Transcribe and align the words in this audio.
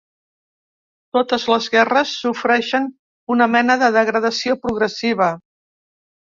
Totes 1.17 1.45
les 1.55 1.67
guerres 1.75 2.15
sofreixen 2.23 2.89
una 3.37 3.51
mena 3.61 3.79
de 3.85 3.93
degradació 4.01 4.59
progressiva 4.67 5.33